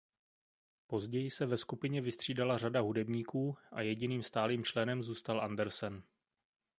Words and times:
Později 0.87 1.31
se 1.31 1.45
ve 1.45 1.57
skupině 1.57 2.01
vystřídala 2.01 2.57
řada 2.57 2.81
hudebníků 2.81 3.57
a 3.71 3.81
jediným 3.81 4.23
stálým 4.23 4.63
členem 4.63 5.03
zůstal 5.03 5.41
Andersen. 5.41 6.03